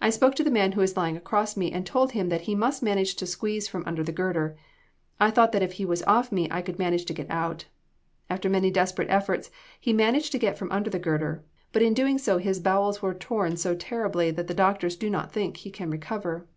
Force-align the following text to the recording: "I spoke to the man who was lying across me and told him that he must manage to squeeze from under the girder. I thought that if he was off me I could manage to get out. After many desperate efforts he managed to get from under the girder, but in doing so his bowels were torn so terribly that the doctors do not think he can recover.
"I 0.00 0.10
spoke 0.10 0.34
to 0.34 0.42
the 0.42 0.50
man 0.50 0.72
who 0.72 0.80
was 0.80 0.96
lying 0.96 1.16
across 1.16 1.56
me 1.56 1.70
and 1.70 1.86
told 1.86 2.10
him 2.10 2.28
that 2.28 2.40
he 2.40 2.56
must 2.56 2.82
manage 2.82 3.14
to 3.14 3.24
squeeze 3.24 3.68
from 3.68 3.84
under 3.86 4.02
the 4.02 4.10
girder. 4.10 4.56
I 5.20 5.30
thought 5.30 5.52
that 5.52 5.62
if 5.62 5.74
he 5.74 5.84
was 5.84 6.02
off 6.08 6.32
me 6.32 6.48
I 6.50 6.60
could 6.60 6.76
manage 6.80 7.04
to 7.04 7.12
get 7.12 7.30
out. 7.30 7.66
After 8.28 8.48
many 8.50 8.72
desperate 8.72 9.06
efforts 9.10 9.52
he 9.80 9.92
managed 9.92 10.32
to 10.32 10.38
get 10.40 10.58
from 10.58 10.72
under 10.72 10.90
the 10.90 10.98
girder, 10.98 11.44
but 11.70 11.82
in 11.82 11.94
doing 11.94 12.18
so 12.18 12.38
his 12.38 12.58
bowels 12.58 13.00
were 13.00 13.14
torn 13.14 13.56
so 13.56 13.76
terribly 13.76 14.32
that 14.32 14.48
the 14.48 14.54
doctors 14.54 14.96
do 14.96 15.08
not 15.08 15.30
think 15.30 15.58
he 15.58 15.70
can 15.70 15.88
recover. 15.88 16.48